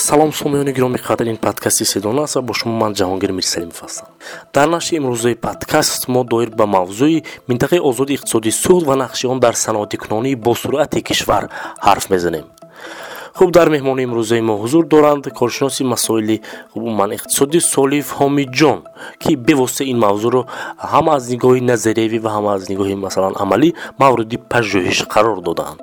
салом 0.00 0.32
сомиёни 0.32 0.72
гироми 0.72 0.96
қадр 0.96 1.28
ин 1.28 1.36
подкасти 1.36 1.84
седона 1.84 2.22
аст 2.22 2.36
ва 2.36 2.42
бо 2.42 2.54
шумо 2.54 2.74
ман 2.76 2.92
ҷаҳонгир 2.94 3.32
мирсалимов 3.32 3.82
ҳастам. 3.82 4.08
Дар 4.54 4.68
нашри 4.68 4.96
имрӯзаи 4.96 5.34
подкаст 5.34 6.08
мо 6.08 6.24
доир 6.24 6.50
ба 6.50 6.64
мавзӯи 6.66 7.24
минтақаи 7.48 7.80
озоди 7.80 8.16
иқтисодии 8.16 8.50
суд 8.50 8.82
ва 8.84 8.94
нақши 8.96 9.26
он 9.26 9.40
дар 9.40 9.54
саноати 9.54 9.96
кунонии 9.96 10.34
босуръати 10.34 11.02
кишвар 11.02 11.50
ҳарф 11.82 12.10
мезанем. 12.10 12.44
Хуб 13.34 13.50
дар 13.52 13.68
меҳмони 13.68 14.02
имрӯзаи 14.04 14.40
мо 14.40 14.54
ҳузур 14.62 14.84
доранд. 14.86 15.24
Коршиноси 15.38 15.84
масоили 15.84 16.42
умуман 16.74 17.10
иқтисодӣ 17.16 17.60
солиф 17.60 18.06
ҳомидҷон 18.18 18.78
ки 19.22 19.36
бевосита 19.36 19.84
ин 19.84 19.98
мавзӯъро 19.98 20.42
ҳам 20.92 21.06
аз 21.16 21.22
нигоҳи 21.32 21.60
назариявӣ 21.70 22.18
ва 22.24 22.30
ҳам 22.36 22.46
аз 22.54 22.62
нигоҳи 22.70 22.94
масалан 22.94 23.34
амалӣ 23.42 23.68
мавриди 23.98 24.36
пажӯҳиш 24.50 24.98
қарор 25.14 25.38
додаанд 25.48 25.80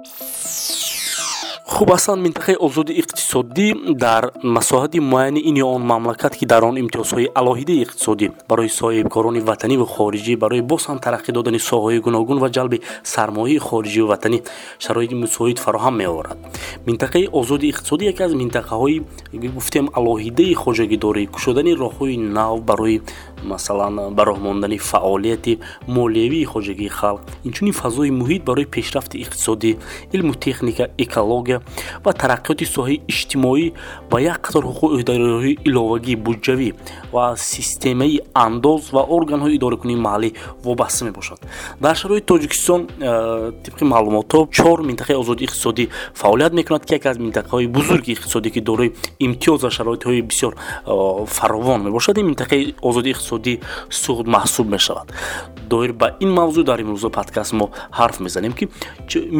хуб 1.70 1.92
аслан 1.92 2.22
минтақаи 2.22 2.56
озоди 2.56 2.94
иқтисодӣ 3.02 3.68
дар 4.04 4.32
масоҳати 4.44 5.00
муайяни 5.00 5.42
ин 5.50 5.56
ё 5.58 5.68
он 5.76 5.82
мамлакат 5.82 6.34
ки 6.38 6.46
дар 6.46 6.64
он 6.64 6.76
имтиёзҳои 6.78 7.28
алоҳидаи 7.36 7.84
иқтисодӣ 7.86 8.32
барои 8.50 8.70
соҳибкорони 8.80 9.42
ватаниву 9.42 9.86
хориҷӣ 9.86 10.38
барои 10.44 10.62
боз 10.62 10.84
ҳам 10.88 11.00
тараққӣ 11.06 11.32
додани 11.32 11.60
соҳаҳои 11.60 12.00
гуногун 12.00 12.38
ва 12.44 12.50
ҷалби 12.56 12.82
сармояи 13.04 13.58
хориҷиву 13.68 14.08
ватанӣ 14.08 14.38
шароити 14.80 15.16
мусоид 15.24 15.58
фароҳам 15.66 15.96
меоварад 16.02 16.38
минтақаи 16.88 17.28
озоди 17.40 17.66
иқтисодӣ 17.74 18.04
яке 18.12 18.24
аз 18.28 18.34
минтақаҳои 18.42 19.04
гуфтем 19.56 19.86
алоҳидаи 20.00 20.54
хоҷагидорӣ 20.64 21.24
кушодани 21.36 21.72
роҳҳои 21.84 22.18
нав 22.38 22.56
барои 22.70 23.02
масалан 23.44 23.96
ба 24.16 24.24
роҳ 24.30 24.40
мондани 24.48 24.78
фаъолияти 24.78 25.60
молиявии 25.88 26.46
хоҷагии 26.54 26.96
халқ 27.00 27.22
инчунин 27.48 27.74
фазои 27.82 28.12
муҳит 28.22 28.44
барои 28.50 28.66
пешрафти 28.76 29.18
иқтисодӣ 29.24 29.72
илму 30.16 30.34
техника 30.46 30.84
экология 31.06 31.57
ва 32.06 32.12
тараққиёти 32.22 32.66
соҳаи 32.76 32.98
иҷтимоӣ 33.12 33.72
ва 34.12 34.18
як 34.22 34.40
қатор 34.46 34.64
ҳуқуқи 34.70 35.02
идароҳои 35.02 35.58
иловагии 35.68 36.16
буҷавӣ 36.26 36.70
ва 37.14 37.36
системаи 37.38 38.20
андоз 38.34 38.82
ва 38.96 39.02
органҳои 39.18 39.56
идоракунии 39.58 40.00
маҳаллӣ 40.06 40.30
вобаста 40.64 41.06
мебошад. 41.06 41.40
Дар 41.82 41.96
шароити 41.96 42.26
тоҷикистон 42.32 42.82
э, 42.88 43.52
тибқи 43.66 43.84
маълумотҳо 43.94 44.40
чор 44.58 44.78
минтақаи 44.90 45.16
озоди 45.24 45.46
иқтисодӣ 45.48 45.88
фаъолият 46.14 46.54
мекунад 46.54 46.86
ки 46.86 46.94
яке 46.94 47.10
аз 47.10 47.18
минтақаҳои 47.18 47.68
бузурги 47.68 48.12
иқтисодӣ 48.16 48.50
ки 48.54 48.62
дорои 48.62 48.94
имтиёз 49.20 49.60
ва 49.66 49.70
шароитҳои 49.78 50.22
бисёр 50.22 50.54
э, 50.56 51.26
фаровон 51.26 51.84
мебошад 51.84 52.18
ин 52.18 52.28
минтақаи 52.32 52.76
озоди 52.82 53.10
иқтисодӣ 53.16 53.54
суғд 53.90 54.28
маҳсуб 54.36 54.68
мешавад. 54.76 55.08
Доир 55.70 55.94
ба 55.94 56.08
ин 56.20 56.32
мавзӯъ 56.40 56.64
дар 56.64 56.80
имрӯза 56.80 57.10
подкаст 57.10 57.54
мо 57.54 57.70
ҳарф 57.92 58.20
мезанем 58.20 58.54
ки 58.54 58.70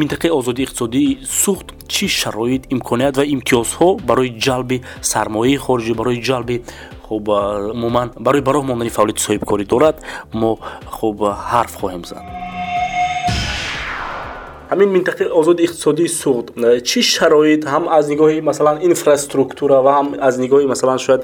минтақаи 0.00 0.30
озодии 0.30 0.64
иқтисодии 0.66 1.18
суғд 1.24 1.66
чӣ 1.88 2.07
шароит 2.08 2.62
имконият 2.74 3.16
ва 3.16 3.24
имтиёзҳо 3.34 3.88
барои 4.08 4.30
ҷалби 4.46 4.82
сармояи 5.12 5.56
хориҷӣ 5.64 5.94
барои 6.00 6.22
ҷалби 6.28 6.56
хуб 7.08 7.28
умуман 7.74 8.08
барои 8.26 8.42
ба 8.46 8.52
роҳ 8.52 8.64
мондани 8.70 8.90
фаъолияти 8.96 9.24
соҳибкорӣ 9.26 9.64
дорад. 9.72 9.96
Мо 10.40 10.50
хуб 10.96 11.16
ҳарф 11.50 11.72
хоҳем 11.80 12.04
зад 12.10 12.37
ҳамин 14.70 14.88
минтақаи 14.96 15.28
озоди 15.40 15.62
иқтисодии 15.66 16.08
суғд 16.22 16.46
чӣ 16.88 17.00
шароит 17.14 17.62
ҳам 17.72 17.84
аз 17.98 18.04
нигоҳи 18.12 18.40
масалан 18.50 18.76
инфраструктура 18.88 19.76
ва 19.86 19.92
ҳам 19.98 20.08
аз 20.28 20.34
нигоҳи 20.44 20.66
масалан 20.72 20.98
шояд 21.06 21.22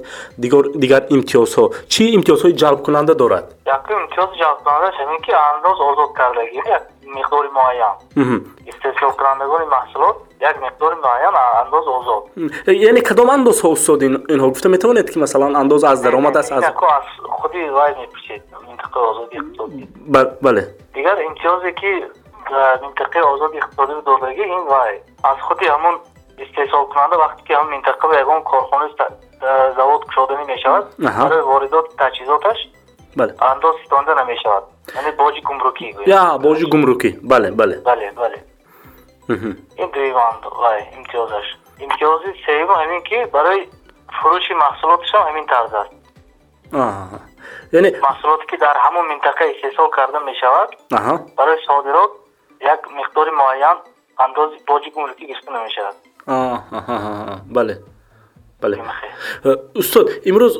дигар 0.82 1.02
имтиёзҳо 1.16 1.64
чӣ 1.92 2.02
имтиёзҳои 2.16 2.54
ҷалбкунанда 2.62 3.14
дорад 3.22 3.44
як 3.76 3.84
имтиёзи 4.02 4.34
ҷалбкунандааш 4.42 4.94
ҳамин 5.02 5.20
ки 5.26 5.32
андоз 5.50 5.78
озод 5.90 6.10
кардагӣ 6.18 6.60
як 6.78 6.84
миқдори 7.16 7.48
муайян 7.58 7.94
истеҳсолкунандагони 8.70 9.66
маҳсулот 9.76 10.16
як 10.50 10.56
миқдори 10.64 10.96
муайян 11.06 11.34
андоз 11.62 11.86
озод 11.98 12.22
яъне 12.88 13.00
кадом 13.08 13.28
андозҳо 13.36 13.68
устод 13.76 14.00
инҳо 14.34 14.46
гуфта 14.52 14.68
метавонед 14.74 15.06
ки 15.12 15.18
масалан 15.24 15.52
андоз 15.62 15.82
аз 15.84 15.98
даромад 16.02 16.36
аст 16.40 16.52
аз 16.52 16.64
худи 17.38 17.60
вай 17.78 17.90
мепурсед 18.00 18.42
минтақаи 18.68 19.02
озоди 19.10 19.36
иқтисодӣ 22.50 22.84
бале 22.84 22.84
дигар 22.84 22.84
имтиёзе 22.84 23.12
ки 23.12 23.18
минтақаи 23.18 23.22
озоди 23.32 23.58
иқтисодӣ 23.58 23.94
додагӣ 24.04 24.44
ин 24.56 24.64
вай 24.72 25.02
аз 25.22 25.38
худи 25.46 25.66
ҳамон 25.74 25.94
истеҳсолкунанда 26.44 27.16
вақте 27.24 27.42
ки 27.46 27.52
ҳамон 27.52 27.70
минтақа 27.74 28.08
ба 28.08 28.14
ягон 28.24 28.42
корхонаи 28.42 28.90
завод 29.76 30.04
кушоданӣ 30.04 30.44
мешавад 30.52 30.84
барои 30.98 31.42
воридоти 31.52 31.96
таҷҳизоташ 31.96 32.58
андоз 33.50 33.74
ситонда 33.82 34.14
намешавад 34.14 34.64
яъне 34.94 35.10
боҷи 35.22 35.40
гумрукӣ 35.48 35.88
я 36.06 36.38
боҷи 36.46 36.64
гумрукӣ 36.72 37.10
бале 37.22 37.50
бале 37.60 37.76
бале 37.88 38.12
бале 38.20 38.38
ин 39.82 39.88
дуюм 39.94 40.36
вай 40.62 40.78
имтиёзаш 40.98 41.46
имтиёзи 41.84 42.30
сеюм 42.46 42.70
ҳамин 42.80 43.02
ки 43.08 43.18
барои 43.36 43.60
фурӯши 44.18 44.54
маҳсулоташам 44.64 45.22
ҳамин 45.28 45.46
тарз 45.52 45.72
аст 45.82 45.92
маҳсулоте 48.08 48.44
ки 48.50 48.56
дар 48.56 48.76
ҳамон 48.84 49.04
минтақа 49.12 49.44
истеҳсол 49.52 49.88
карда 49.96 50.20
мешавад 50.20 50.68
барои 51.38 51.58
содирот 51.66 52.12
як 52.64 52.80
миқдори 52.98 53.30
муайян 53.30 53.78
андози 54.16 54.56
боҷи 54.68 54.90
гумрукӣ 54.94 55.24
гирифта 55.26 55.50
намешавад. 55.52 55.96
Бале. 57.56 57.74
Бале. 58.62 58.76
Э, 59.44 59.56
устод 59.74 60.06
имрӯз 60.30 60.54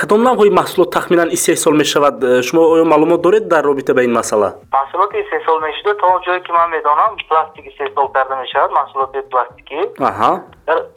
кадом 0.00 0.22
навъҳои 0.28 0.50
маҳсулот 0.60 0.90
тахминан 0.96 1.28
истеҳсол 1.36 1.74
мешавад? 1.82 2.14
Э, 2.24 2.42
шумо 2.46 2.62
оё 2.74 2.84
маълумот 2.84 3.20
доред 3.26 3.48
дар 3.48 3.64
робита 3.64 3.94
ба 3.94 4.02
ин 4.04 4.12
масъала? 4.12 4.50
Маҳсулоти 4.78 5.16
истеҳсол 5.24 5.58
мешуда 5.66 5.92
то 6.00 6.06
он 6.14 6.20
ҷое 6.26 6.40
ки 6.46 6.52
ман 6.52 6.70
медонам 6.70 7.12
пластик 7.28 7.64
истеҳсол 7.70 8.06
карда 8.14 8.36
мешавад 8.42 8.70
маҳсулоти 8.80 9.18
пластикӣ 9.32 9.80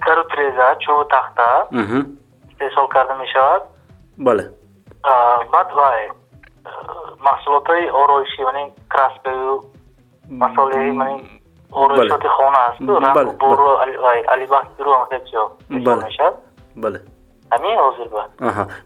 дару 0.06 0.24
треза 0.32 0.68
чӯбу 0.84 1.04
тахта. 1.14 1.68
Истеҳсол 2.52 2.88
карда 2.96 3.16
мешавад. 3.24 3.62
Бале. 4.18 4.46
Баъд 5.54 5.70
вай 5.80 6.00
э, 6.06 6.12
маҳсулотҳои 7.28 7.86
ороишӣ 8.02 8.42
манин 8.50 8.68
краскаю 8.94 9.64
масолиҳи 10.42 10.92
манин 10.92 11.22
ороишоти 11.72 12.28
хона 12.28 12.60
асту 12.70 12.92
алибас 14.34 14.66
биру 14.78 14.92
амсечо 14.92 15.52
мешавад. 15.70 16.36
Бале. 16.76 17.00
Ҳамин 17.54 17.78
ҳозир 17.86 18.08
ба. 18.16 18.24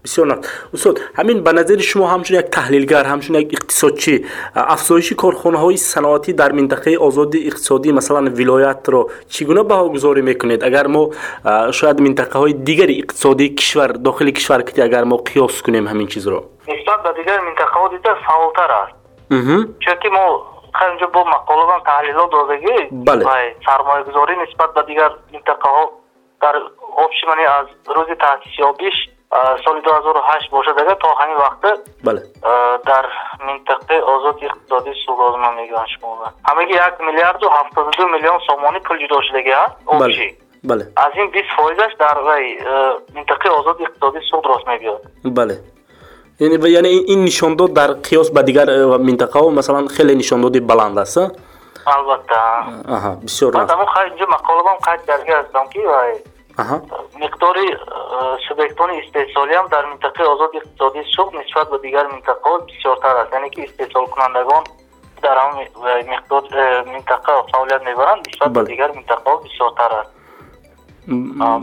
Бисёр 0.03 0.25
нав 0.31 0.39
устод 0.73 0.95
ҳамин 1.19 1.37
ба 1.45 1.51
назари 1.53 1.83
шумо 1.91 2.05
ҳамчун 2.13 2.35
як 2.41 2.47
таҳлилгар 2.57 3.05
ҳамчун 3.11 3.35
як 3.41 3.49
иқтисодчӣ 3.57 4.13
афзоиши 4.75 5.13
корхонаҳои 5.23 5.77
саноатӣ 5.93 6.31
дар 6.41 6.51
минтақаи 6.59 6.97
озоди 7.07 7.39
иқтисодӣ 7.49 7.89
масалан 7.99 8.27
вилоятро 8.39 9.01
чӣ 9.33 9.41
гуна 9.49 9.63
баҳогузорӣ 9.71 10.21
мекунед? 10.29 10.61
Агар 10.69 10.87
мо 10.95 11.03
шояд 11.77 11.97
минтақаҳои 12.05 12.53
дигари 12.67 12.95
иқтисодии 13.01 13.55
кишвар 13.59 13.91
дохили 14.07 14.31
кишвар 14.37 14.61
ки 14.63 14.81
агар 14.87 15.03
мо 15.11 15.17
қиёс 15.27 15.55
кунем 15.65 15.85
ҳамин 15.91 16.07
чизро? 16.13 16.39
Нисбат 16.67 16.99
ба 17.05 17.11
дигар 17.19 17.39
минтақаҳо 17.47 17.85
дида 17.93 18.11
фаъолтар 18.25 18.71
аст. 18.81 18.95
Чунки 19.83 20.09
мо 20.17 20.25
инҷо 20.91 21.07
бо 21.15 21.21
мақоладан 21.35 21.81
таҳлилот 21.89 22.29
додагӣ 22.35 22.77
сармоягузорӣ 23.65 24.35
нисбат 24.43 24.69
ба 24.75 24.81
дигар 24.89 25.11
минтақаҳо 25.33 25.83
дар 26.41 26.55
обшимани 27.03 27.45
аз 27.59 27.67
рӯзи 27.95 28.15
таъсисёбиш 28.23 28.97
соли 29.63 29.81
ду 29.81 29.89
ҳазору 29.97 30.19
ҳашт 30.29 30.49
бошад 30.51 30.77
агар 30.81 30.95
то 31.03 31.07
ҳамин 31.21 31.37
вақта 31.47 31.69
дар 32.89 33.05
минтақаи 33.47 34.01
озоди 34.13 34.45
иқтисодӣ 34.49 34.91
суғозма 35.05 35.49
мегӯянд 35.59 35.89
шумо 35.93 36.15
ҳамаги 36.49 36.73
як 36.87 36.99
миллиарду 37.07 37.47
ҳафтоду 37.57 37.91
ду 37.97 38.07
миллион 38.15 38.39
сомонӣ 38.47 38.79
пул 38.87 38.97
ҷудо 39.03 39.17
шудагӣ 39.27 39.53
аст 39.63 39.75
обши 39.87 40.27
аз 41.05 41.13
ин 46.39 46.51
бист 46.51 46.61
фоизаш 46.61 46.67
дар 46.67 46.67
минтақаи 46.67 46.67
озоди 46.67 46.67
иқтисодӣ 46.67 46.67
суғд 46.67 46.67
рост 46.67 46.67
мебиёд 46.67 46.71
яъне 46.71 46.91
ин 47.13 47.23
нишондод 47.23 47.73
дар 47.73 47.91
қиёс 47.91 48.33
ба 48.33 48.43
дигар 48.43 48.69
э, 48.69 48.97
минтақаҳо 48.97 49.49
масалан 49.49 49.87
хеле 49.89 50.15
нишондоди 50.15 50.59
баланд 50.59 50.97
аст 50.97 51.17
албатта. 51.85 52.65
Бисёр 53.21 53.53
инҷо 53.53 54.25
мақолабам 54.37 54.77
қайд 54.87 55.01
карда 55.05 55.33
ҳастам 55.33 55.67
ки 55.69 55.79
миқдори 57.15 57.67
э, 57.71 58.37
субъектони 58.47 58.99
истеҳсолиам 58.99 59.67
дар 59.67 59.85
минтақаи 59.85 60.25
озоди 60.25 60.57
иқтисодии 60.57 61.05
суғд 61.15 61.33
нисбат 61.37 61.69
ба 61.69 61.79
дигар 61.79 62.05
минтақаҳо 62.05 62.65
бисёртар 62.65 63.15
аст. 63.15 63.33
Яъне 63.33 63.49
ки 63.49 63.61
истеҳсолкунандагон 63.61 64.63
дар 65.21 65.37
ҳамон 65.37 65.65
миқдор 66.11 66.43
э, 66.51 66.83
минтақа 66.93 67.33
фаъолият 67.51 67.83
мебаранд 67.83 68.27
нисбат 68.27 68.51
ба 68.51 68.63
дигар 68.63 68.89
минтақаҳо 68.91 69.43
бисёртар 69.43 69.91
аст. 70.01 70.11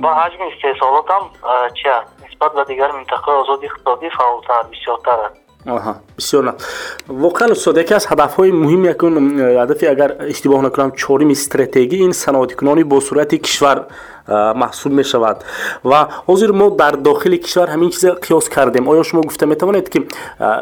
Ба 0.03 0.11
ҳаҷми 0.20 0.47
истеҳсолотам 0.55 1.23
чи 1.75 1.88
аст 1.88 2.14
нисбат 2.35 2.55
ба 2.55 2.65
дигар 2.65 2.93
минтақаи 2.93 3.41
озоди 3.43 3.67
иқтисодӣ 3.67 4.09
фаъолтар 4.17 4.65
бисёртар 4.71 5.19
аст 5.27 5.44
бисёр 5.65 6.55
воқеан 7.09 7.53
устод 7.53 7.77
яке 7.79 7.95
аз 7.95 8.07
ҳадафҳои 8.07 8.53
муҳим 8.53 8.85
якун 8.85 9.15
ҳадафи 9.61 9.87
агар 9.87 10.11
иштибоҳ 10.29 10.61
накунам 10.63 10.91
чорими 10.93 11.35
стратегӣ 11.35 11.97
ин 12.07 12.13
саноатикунонӣ 12.13 12.85
бо 12.85 13.01
суръати 13.01 13.39
кишвар 13.39 13.87
маҳсуб 14.29 14.93
мешавад. 14.93 15.45
Ва 15.85 16.09
ҳозир 16.29 16.53
мо 16.53 16.71
дар 16.71 16.97
дохили 16.97 17.39
кишвар 17.39 17.69
ҳамин 17.69 17.91
чизе 17.91 18.11
қиёс 18.25 18.49
кардем. 18.49 18.89
Оё 18.89 19.03
шумо 19.05 19.23
гуфта 19.23 19.47
метавонед 19.47 19.89
ки 19.89 20.09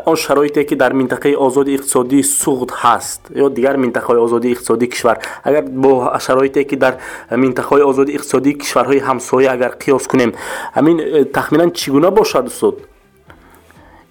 он 0.07 0.17
шароите 0.17 0.65
ки 0.65 0.75
дар 0.75 0.93
минтақаи 0.93 1.35
озоди 1.35 1.77
иқтисодии 1.77 2.23
суғд 2.23 2.71
ҳаст 2.83 3.21
ё 3.35 3.51
дигар 3.51 3.77
минтақаҳои 3.77 4.19
озодии 4.19 4.53
иқтисодии 4.55 4.89
кишвар. 4.89 5.19
Агар 5.45 5.65
бо 5.65 6.13
шароите 6.19 6.65
ки 6.65 6.77
дар 6.77 6.95
минтақаҳои 7.31 7.83
озодии 7.83 8.17
иқтисодии 8.19 8.59
кишварҳои 8.63 9.01
ҳамсоя 9.01 9.51
агар 9.53 9.73
қиёс 9.83 10.07
кунем 10.09 10.33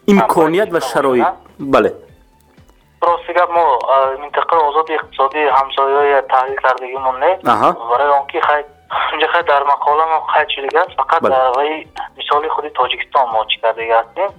ҳамин 0.08 0.20
э, 0.20 0.28
тахминан 0.28 0.58
чӣ 0.58 0.68
гуна 0.68 0.68
бошад 0.68 0.68
устод 0.68 0.68
имконият 0.68 0.72
ва 0.72 0.82
шароит 0.82 1.28
бале 1.60 1.94
рости 3.02 3.34
гап 3.34 3.50
мо 3.50 3.80
минтақаи 4.18 4.60
озоди 4.70 4.94
иқтисодии 4.94 5.50
ҳамсояи 5.50 6.22
таҳлил 6.30 6.56
кардагимон 6.56 7.20
не 7.20 7.40
барои 7.90 8.10
он 8.20 8.28
ки 8.28 8.40
хай 8.40 8.66
унҷа 9.14 9.28
хай 9.28 9.44
дар 9.44 9.64
мақола 9.64 10.06
мо 10.06 10.26
қайд 10.34 10.50
шудагааст 10.50 10.96
фақат 11.00 11.22
ваи 11.56 11.88
мисоли 12.18 12.50
худи 12.50 12.70
тоҷикистон 12.70 13.30
мо 13.32 13.46
чӣ 13.46 13.62
кардага 13.62 14.04
ҳастем 14.04 14.30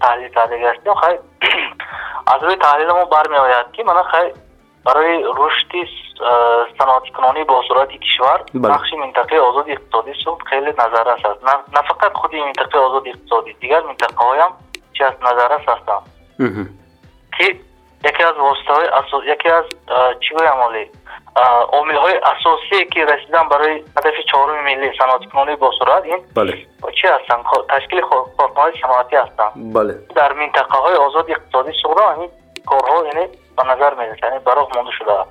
таҳлил 0.00 0.32
кардага 0.32 0.72
ҳастем 0.72 0.94
хай 0.94 1.20
аз 2.26 2.42
рӯи 2.42 2.56
таҳлила 2.56 2.94
мо 2.94 3.06
бармеояд 3.06 3.72
ки 3.72 3.82
мана 3.82 4.04
хай 4.04 4.34
барои 4.84 5.24
рушди 5.24 5.88
саноатикунонӣ 6.78 7.44
бо 7.44 7.62
сурати 7.62 7.98
кишвар 7.98 8.44
бахши 8.54 8.96
минтақаи 8.96 9.38
озоди 9.38 9.72
иқтисодӣ 9.76 10.14
суд 10.24 10.38
хеле 10.50 10.74
назаррас 10.78 11.24
аст 11.24 11.42
на 11.72 11.82
фақат 11.90 12.14
худи 12.14 12.36
минтақаи 12.36 12.80
озоди 12.88 13.10
иқтисодӣ 13.10 13.54
дигар 13.60 13.82
минтақаҳоям 13.82 14.52
чи 15.00 15.04
аз 15.04 15.14
назаррас 15.26 15.64
ҳастанд 15.72 16.04
ки 17.36 17.46
яке 18.10 18.22
аз 18.30 18.36
воситаҳои 18.36 19.26
яке 19.34 19.48
аз 19.60 19.66
чӣ 20.22 20.30
гӯям 20.36 20.60
олӣ? 20.66 20.84
Омилҳои 21.78 22.16
асосие 22.32 22.84
ки 22.92 23.00
расидан 23.12 23.48
барои 23.48 23.84
ҳадафи 23.96 24.22
чоруми 24.30 24.62
милли 24.68 24.88
саноатикунонӣ 25.00 25.56
босурат 25.56 26.04
ин 26.12 26.20
чи 26.98 27.06
ҳастанд? 27.14 27.42
Ташкили 27.68 28.02
корхонаҳои 28.10 28.80
саноатӣ 28.82 29.16
ҳастанд. 29.22 29.52
Дар 30.18 30.30
минтақаҳои 30.42 30.96
озоди 31.06 31.32
иқтисодӣ 31.36 31.72
суғда 31.82 32.06
ин 32.24 32.30
корҳо 32.70 32.96
яъне 33.10 33.24
ба 33.56 33.62
назар 33.70 33.92
мерасад 34.00 34.44
бароҳ 34.48 34.66
монда 34.74 34.92
шудааст 34.98 35.30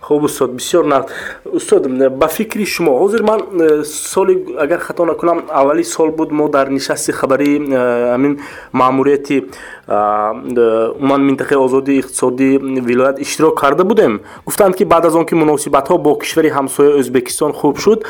хуб 0.00 0.24
устод 0.24 0.52
бисёр 0.52 0.84
нақд 0.86 1.08
устод 1.44 1.86
ба 2.18 2.28
фикри 2.28 2.64
шумо 2.66 2.98
ҳозир 2.98 3.22
ман 3.22 3.40
соли 3.84 4.56
агар 4.58 4.78
хато 4.80 5.04
накунам 5.04 5.44
аввали 5.48 5.84
сол 5.84 6.10
буд 6.10 6.30
мо 6.30 6.48
дар 6.48 6.70
нишасти 6.70 7.12
хабарии 7.12 7.58
э, 7.58 8.14
ҳамин 8.14 8.40
маъмурияти 8.72 9.50
умуман 9.88 11.22
минтақаи 11.28 11.56
озодии 11.56 12.00
иқтисодии 12.00 12.58
вилоят 12.80 13.18
иштирок 13.18 13.58
карда 13.58 13.84
будем. 13.84 14.20
Гуфтанд 14.44 14.76
ки 14.76 14.84
баъд 14.84 15.06
аз 15.06 15.14
он 15.14 15.26
ки 15.26 15.34
муносибатҳо 15.34 15.98
бо 15.98 16.18
кишвари 16.18 16.48
ҳамсоя 16.48 17.00
ӯзбекистон 17.00 17.52
хуб 17.52 17.78
шуд 17.78 18.04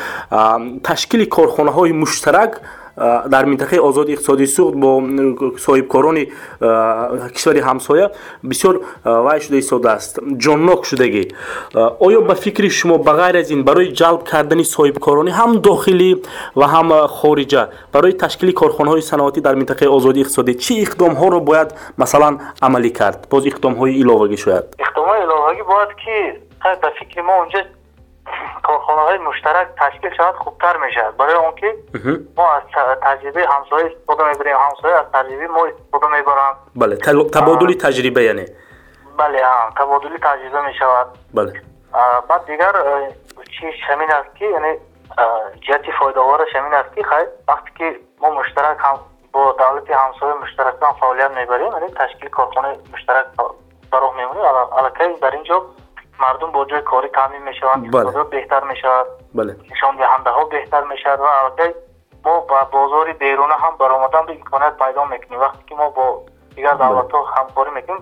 ташкили 0.83 1.25
корхонаҳои 1.25 1.91
муштарак 1.93 2.61
дар 2.99 3.45
минтақаи 3.45 3.79
озоди 3.79 4.13
иқтисодии 4.15 4.47
суғд 4.57 4.75
бо 4.75 4.89
соҳибкорони 5.65 6.23
кишвари 7.35 7.61
ҳамсоя 7.69 8.11
бисёр 8.43 8.81
вай 9.05 9.39
шуда 9.39 9.57
истодааст 9.57 10.19
ҷоннок 10.43 10.85
шудагӣ. 10.89 11.23
Оё 12.05 12.21
ба 12.21 12.35
фикри 12.35 12.69
шумо 12.69 12.97
ба 12.97 13.13
ғайр 13.19 13.35
аз 13.41 13.49
ин 13.51 13.63
барои 13.63 13.93
ҷалб 13.99 14.23
кардани 14.31 14.65
соҳибкоронӣ 14.75 15.31
ҳам 15.39 15.51
дохилӣ 15.67 16.11
ва 16.59 16.67
ҳам 16.73 16.89
хориҷа 17.07 17.63
барои 17.93 18.13
ташкили 18.23 18.53
корхонаҳои 18.61 19.01
саноатӣ 19.01 19.39
дар 19.41 19.55
минтақаи 19.55 19.87
озодии 19.97 20.23
иқтисодӣ 20.25 20.53
чӣ 20.63 20.73
иқдомҳоро 20.85 21.39
бояд 21.49 21.69
масалан 21.97 22.39
амалӣ 22.61 22.91
кард? 22.99 23.19
Боз 23.31 23.43
иқдомҳои 23.51 23.93
иловагӣ 24.01 24.37
шояд. 24.45 24.65
Иқдомҳои 24.85 25.19
иловагӣ 25.25 25.63
бояд 25.71 25.91
ки 26.01 26.15
ба 26.81 26.89
фикри 26.99 27.21
мо 27.21 27.35
унҷа 28.39 28.61
корхонаҳои 28.63 29.17
муштарак 29.17 29.75
ташкил 29.75 30.11
шавад 30.17 30.35
хубтар 30.35 30.77
мешавад 30.77 31.15
барои 31.15 31.35
он 31.35 31.55
ки 31.55 31.69
мо 32.37 32.45
аз 32.57 32.63
таҷрибаи 33.05 33.45
ҳамсоя 33.53 33.87
истифода 33.87 34.23
мебарем 34.25 34.57
ҳамсоя 34.65 34.95
аз 35.01 35.07
таҷрибаи 35.15 35.47
мо 35.47 35.67
истифода 35.67 36.07
мебаранд 36.07 36.57
бале 36.75 36.95
табодули 37.37 37.75
таҷриба 37.85 38.21
яъне 38.21 38.45
бале 39.17 39.39
табодули 39.75 40.17
таҷриба 40.19 40.61
мешавад 40.61 41.07
бале 41.33 41.53
баъд 42.29 42.45
дигар 42.45 42.75
э, 42.75 43.13
чиз 43.55 43.75
ҳамин 43.89 44.09
аст 44.19 44.31
ки 44.37 44.45
яъне 44.45 44.71
ҷиҳати 45.63 45.91
фоидавораш 45.99 46.51
ҳамин 46.57 46.73
аст 46.81 46.91
ки 46.95 47.01
хай 47.03 47.25
вақте 47.47 47.71
ки 47.77 47.87
мо 48.21 48.31
муштарак 48.31 48.79
бо 49.33 49.53
давлати 49.59 49.91
ҳамсоя 49.91 50.35
муштаракан 50.43 50.93
фаъолият 56.19 56.53
мебарем 56.53 56.73
яъне 56.75 56.75
ташкили 56.75 56.91
корхонаи 56.91 57.39
муштарак 57.39 57.73
ба 57.73 57.73
роҳ 57.73 57.73
мемонем 57.73 57.73
аллакай 57.73 57.79
дар 57.79 57.79
ин 57.79 57.79
ҷо 57.79 57.79
мардум 57.79 57.81
бо 57.81 57.81
ҷои 57.81 57.81
корӣ 57.81 57.81
таъмин 57.81 57.83
мешаванд 57.83 57.85
иқтисодиёт 57.85 58.29
беҳтар 58.29 58.63
мешавад 58.63 59.07
нишондиҳандаҳо 59.71 60.43
беҳтар 60.53 60.83
мешавад 60.83 61.19
ва 61.19 61.31
албатта 61.39 61.73
мо 62.25 62.45
ба 62.49 62.59
бозори 62.71 63.13
беруна 63.13 63.55
ҳам 63.63 63.77
баромадан 63.77 64.25
имконият 64.29 64.77
пайдо 64.77 65.05
мекунем 65.05 65.39
вақте 65.39 65.63
ки 65.67 65.75
мо 65.75 65.91
бо 65.97 66.05
дигар 66.55 66.75
давлатҳо 66.77 67.19
ҳамкорӣ 67.35 67.71
мекунем 67.71 68.01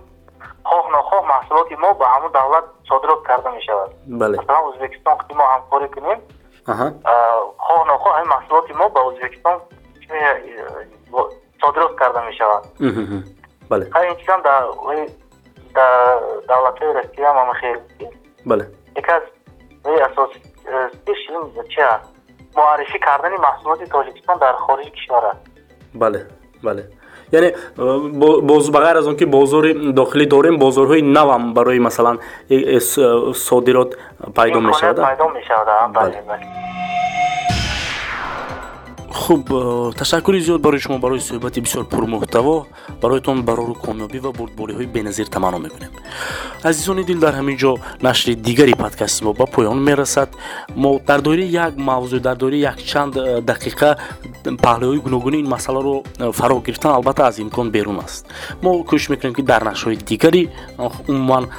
хоҳ 0.69 0.85
нохоҳ 0.97 1.21
маҳсулоти 1.33 1.75
мо 1.75 1.93
ба 1.99 2.05
ҳамун 2.13 2.31
давлат 2.31 2.65
содирот 2.89 3.21
карда 3.29 3.49
мешавад 3.57 3.89
масалан 4.07 4.63
ӯзбекистон 4.69 5.17
ки 5.27 5.33
мо 5.39 5.45
ҳамкорӣ 5.53 5.87
кунем 5.95 6.19
хоҳ 7.65 7.81
нохоҳ 7.91 8.11
ҳамин 8.17 8.29
маҳсулоти 8.35 8.73
мо 8.79 8.85
ба 8.95 9.01
ӯзбекистон 9.09 9.57
содирот 11.61 11.93
карда 11.95 12.21
мешавад 12.29 12.63
ин 14.99 15.07
чизам 15.77 16.19
давлатҳои 16.47 16.93
россия 16.93 17.29
ҳам 17.33 17.49
хел 17.61 17.79
бале. 18.45 18.65
Яке 18.95 19.11
аз 19.11 19.23
асосиш 20.11 21.21
ин 21.29 21.43
чи 21.69 21.81
аст 21.81 22.05
муаррифӣ 22.55 22.99
кардани 22.99 23.37
маҳсулоти 23.37 23.85
тоҷикистон 23.95 24.37
дар 24.39 24.55
хориҷи 24.55 24.91
кишвар 24.91 25.23
аст 25.31 25.41
бале 25.93 26.27
бале. 26.63 26.83
Яъне 27.31 27.53
боз 28.49 28.69
ба 28.71 28.79
ғайр 28.79 28.97
аз 28.97 29.07
он 29.07 29.17
ки 29.17 29.25
бозори 29.25 29.93
дохилӣ 29.93 30.25
дорем 30.25 30.57
бозорҳои 30.59 31.01
навам 31.01 31.53
барои 31.53 31.79
масалан 31.79 32.19
содирот 33.47 33.97
пайдо 34.35 34.59
мешавад 34.61 34.97
пайдо 35.01 35.29
мешавад 35.29 35.67
хуб 39.27 39.51
э, 39.51 39.91
ташаккури 39.97 40.39
зиёд 40.39 40.61
барои 40.61 40.79
шумо 40.79 40.99
барои 40.99 41.19
суҳбати 41.19 41.59
бисёр 41.59 41.83
пурмуҳтаво 41.85 42.67
бароятон 43.01 43.43
барору 43.43 43.75
комёбӣ 43.75 44.19
ва 44.19 44.31
бурдбориҳои 44.31 44.85
беназир 44.85 45.27
таманно 45.27 45.59
мекунем. 45.59 45.91
Азизони 46.63 47.03
дил 47.03 47.19
дар 47.19 47.35
ҳамин 47.35 47.57
ҷо 47.57 47.77
нашри 48.01 48.35
дигари 48.35 48.73
подкасти 48.73 49.23
мо 49.25 49.33
ба 49.33 49.45
поён 49.45 49.79
мерасад. 49.83 50.29
Мо 50.75 51.01
дар 51.07 51.21
доираи 51.21 51.45
як 51.45 51.75
мавзӯъ 51.75 52.19
дар 52.19 52.37
доираи 52.37 52.59
якчанд 52.71 53.17
э, 53.17 53.41
дақиқа 53.41 53.97
паҳлӯҳои 54.65 54.99
гуногуни 55.05 55.39
ин 55.39 55.47
масъаларо 55.49 56.03
э, 56.19 56.31
фаро 56.31 56.59
гирифтан 56.59 56.91
албатта 56.91 57.27
аз 57.27 57.39
имкон 57.39 57.69
берун 57.69 57.99
аст. 57.99 58.25
Мо 58.61 58.83
кӯшиш 58.83 59.09
мекунем 59.09 59.33
ки 59.33 59.41
дар 59.41 59.61
нашрҳои 59.63 59.97
дигари 59.97 60.49
умуман 61.07 61.49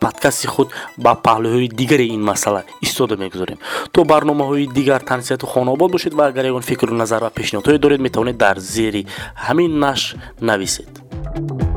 подкасти 0.00 0.46
худ 0.46 0.68
ба 0.96 1.18
паҳлӯҳои 1.26 1.68
дигари 1.68 2.06
ин 2.14 2.22
масъала 2.22 2.62
истода 2.80 3.16
мегузорем. 3.16 3.58
То 3.90 4.04
барномаҳои 4.04 4.66
дигар 4.78 5.00
тансиҳату 5.02 5.46
хонобод 5.46 5.90
бошед 5.90 6.14
ва 6.14 6.26
агар 6.26 6.44
ягон 6.44 6.62
فکر 6.68 6.90
و 6.90 6.96
نظر 6.96 7.18
و 7.22 7.28
پیشنهادهایی 7.28 7.78
دارید. 7.78 8.00
می‌تونید 8.00 8.36
در 8.36 8.54
زیر 8.58 9.06
همین 9.36 9.84
نش 9.84 10.14
نویسید. 10.42 11.67